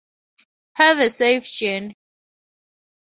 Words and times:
Have 0.77 0.97
a 0.97 1.11
safe 1.11 1.45
journey. 1.47 1.95